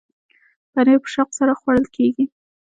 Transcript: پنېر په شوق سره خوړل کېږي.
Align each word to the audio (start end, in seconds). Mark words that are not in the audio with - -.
پنېر 0.71 0.97
په 1.03 1.09
شوق 1.13 1.29
سره 1.39 1.53
خوړل 1.59 1.85
کېږي. 1.95 2.25